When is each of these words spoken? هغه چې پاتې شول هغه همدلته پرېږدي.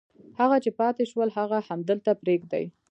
هغه 0.39 0.57
چې 0.63 0.69
پاتې 0.79 1.03
شول 1.11 1.29
هغه 1.37 1.57
همدلته 1.69 2.11
پرېږدي. 2.21 2.65